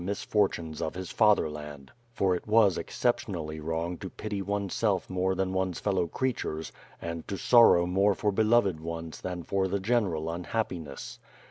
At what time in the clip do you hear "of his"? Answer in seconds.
0.81-1.11